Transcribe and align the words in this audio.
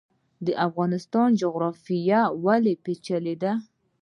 د 0.45 0.47
افغانستان 0.67 1.27
جغرافیا 1.41 2.21
ولې 2.43 2.73
پیچلې 2.83 3.35
ده؟ 3.43 3.53